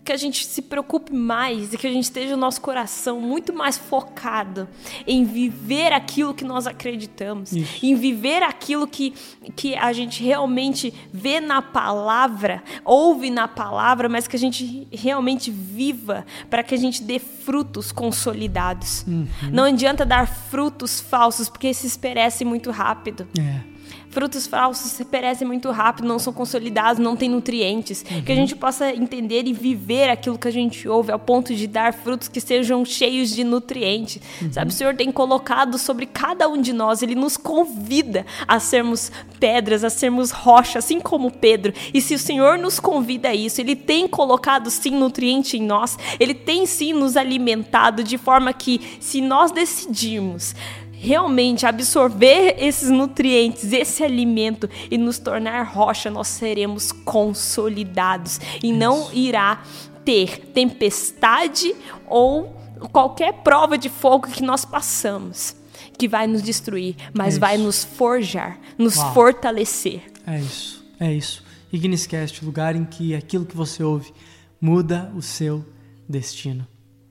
Que 0.08 0.14
a 0.14 0.18
gente 0.18 0.48
se 0.48 0.62
preocupe 0.62 1.14
mais 1.14 1.74
e 1.74 1.78
que 1.78 1.86
a 1.86 1.92
gente 1.92 2.06
esteja 2.06 2.34
o 2.34 2.38
nosso 2.38 2.62
coração 2.62 3.20
muito 3.20 3.52
mais 3.52 3.78
focado 3.78 4.66
em 5.06 5.26
viver 5.26 5.92
aquilo 5.92 6.34
que 6.34 6.46
nós 6.46 6.66
acreditamos, 6.66 7.52
Isso. 7.52 7.86
em 7.86 7.94
viver 7.94 8.42
aquilo 8.42 8.88
que, 8.88 9.14
que 9.54 9.76
a 9.76 9.92
gente 9.92 10.24
realmente 10.24 10.94
vê 11.12 11.42
na 11.42 11.62
palavra, 11.62 12.64
ouve 12.86 13.30
na 13.30 13.50
palavra, 13.50 14.08
mas 14.08 14.30
que 14.30 14.38
a 14.38 14.40
gente 14.40 14.88
realmente 14.94 15.52
viva 15.52 16.26
para 16.50 16.64
que 16.64 16.74
a 16.74 16.78
gente 16.78 17.04
dê 17.04 17.20
frutos 17.20 17.92
consolidados. 17.92 19.06
Não 19.52 19.66
adianta 19.66 20.06
dar 20.06 20.26
frutos 20.26 21.02
falsos, 21.02 21.50
porque 21.50 21.68
esses 21.68 21.98
perecem 21.98 22.48
muito 22.48 22.72
rápido. 22.72 23.28
É. 23.38 23.77
Frutos 24.10 24.48
falsos 24.48 25.06
perecem 25.12 25.46
muito 25.46 25.70
rápido, 25.70 26.08
não 26.08 26.18
são 26.18 26.34
consolidados, 26.34 27.00
não 27.00 27.16
têm 27.16 27.30
nutrientes. 27.30 28.04
Que 28.26 28.32
a 28.32 28.36
gente 28.36 28.56
possa 28.56 28.90
entender 28.92 29.46
e 29.46 29.54
viver 29.54 30.10
aquilo 30.10 30.38
que 30.38 30.48
a 30.48 30.52
gente 30.52 30.88
ouve, 30.88 31.12
ao 31.12 31.20
ponto 31.20 31.54
de 31.54 31.68
dar 31.68 31.94
frutos 31.94 32.28
que 32.28 32.42
sejam 32.42 32.84
cheios 32.84 33.30
de 33.30 33.44
nutrientes. 33.44 34.22
Sabe, 34.52 34.72
o 34.72 34.74
Senhor 34.74 34.96
tem 34.96 35.12
colocado 35.12 35.78
sobre 35.78 36.06
cada 36.06 36.48
um 36.48 36.60
de 36.60 36.74
nós, 36.74 37.04
Ele 37.04 37.16
nos 37.16 37.38
convida 37.38 38.26
a 38.48 38.60
sermos 38.60 39.12
pedras, 39.40 39.84
a 39.84 39.90
sermos 39.90 40.32
rocha, 40.32 40.80
assim 40.80 41.00
como 41.00 41.30
Pedro. 41.30 41.74
E 41.94 42.02
se 42.02 42.16
o 42.16 42.20
Senhor 42.20 42.58
nos 42.58 42.80
convida 42.80 43.30
a 43.30 43.36
isso, 43.36 43.62
Ele 43.62 43.76
tem 43.76 44.08
colocado 44.08 44.70
sim 44.70 44.92
nutriente 44.92 45.58
em 45.58 45.64
nós, 45.64 45.98
Ele 46.20 46.34
tem 46.34 46.66
sim 46.66 46.94
nos 46.94 47.16
alimentado 47.16 48.04
de 48.04 48.18
forma 48.18 48.52
que, 48.52 48.98
se 49.00 49.22
nós 49.22 49.52
decidirmos 49.52 50.56
realmente 51.00 51.66
absorver 51.66 52.56
esses 52.58 52.90
nutrientes, 52.90 53.72
esse 53.72 54.04
alimento 54.04 54.70
e 54.90 54.98
nos 54.98 55.20
tornar 55.20 55.64
rocha, 55.64 56.10
nós 56.10 56.28
seremos 56.28 56.92
consolidados 56.92 58.40
e 58.64 58.72
não 58.74 59.12
irá 59.14 59.64
ter 60.04 60.40
tempestade 60.54 61.74
ou 62.08 62.56
qualquer 62.92 63.34
prova 63.44 63.78
de 63.78 63.90
fogo 63.90 64.28
que 64.28 64.44
nós 64.44 64.66
passamos 64.66 65.56
que 65.98 66.08
vai 66.08 66.28
nos 66.28 66.44
destruir, 66.44 66.96
mas 67.14 67.38
É 67.38 67.40
vai 67.40 67.56
isso. 67.56 67.64
nos 67.66 67.84
forjar, 67.84 68.60
nos 68.78 68.98
Uau. 68.98 69.14
fortalecer. 69.16 70.04
É 70.28 70.40
isso, 70.40 70.86
é 71.00 71.12
isso. 71.12 71.44
Igniscast, 71.74 72.46
lugar 72.46 72.76
em 72.76 72.86
que 72.86 73.16
aquilo 73.16 73.46
que 73.46 73.56
você 73.58 73.84
ouve 73.84 74.14
muda 74.62 75.12
o 75.16 75.22
seu 75.24 75.66
destino. 76.08 76.68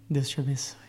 Deus 0.08 0.28
te 0.28 0.38
abençoe. 0.38 0.85